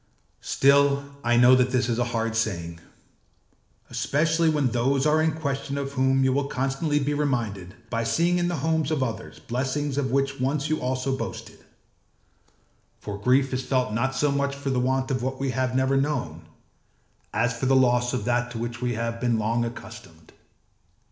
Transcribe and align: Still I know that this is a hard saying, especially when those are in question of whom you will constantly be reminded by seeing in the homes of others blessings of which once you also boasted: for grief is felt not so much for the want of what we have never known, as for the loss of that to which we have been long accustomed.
Still 0.41 1.05
I 1.23 1.37
know 1.37 1.53
that 1.53 1.69
this 1.69 1.87
is 1.87 1.99
a 1.99 2.05
hard 2.05 2.35
saying, 2.35 2.79
especially 3.91 4.49
when 4.49 4.69
those 4.69 5.05
are 5.05 5.21
in 5.21 5.31
question 5.33 5.77
of 5.77 5.91
whom 5.91 6.23
you 6.23 6.33
will 6.33 6.47
constantly 6.47 6.97
be 6.97 7.13
reminded 7.13 7.75
by 7.91 8.03
seeing 8.03 8.39
in 8.39 8.47
the 8.47 8.55
homes 8.65 8.89
of 8.89 9.03
others 9.03 9.37
blessings 9.37 9.99
of 9.99 10.09
which 10.09 10.39
once 10.39 10.69
you 10.69 10.81
also 10.81 11.15
boasted: 11.15 11.59
for 12.99 13.19
grief 13.21 13.53
is 13.53 13.61
felt 13.63 13.93
not 13.93 14.15
so 14.15 14.31
much 14.31 14.55
for 14.55 14.71
the 14.71 14.79
want 14.79 15.11
of 15.11 15.21
what 15.21 15.39
we 15.39 15.51
have 15.51 15.75
never 15.75 15.95
known, 15.95 16.47
as 17.31 17.53
for 17.55 17.67
the 17.67 17.75
loss 17.75 18.11
of 18.11 18.25
that 18.25 18.49
to 18.49 18.57
which 18.57 18.81
we 18.81 18.95
have 18.95 19.21
been 19.21 19.37
long 19.37 19.63
accustomed. 19.63 20.31